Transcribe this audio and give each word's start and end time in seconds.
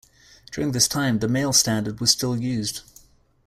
During 0.51 0.71
this 0.71 0.87
time, 0.87 1.19
the 1.19 1.27
mail 1.27 1.53
standard 1.53 1.99
was 1.99 2.09
still 2.09 2.35
used. 2.35 2.81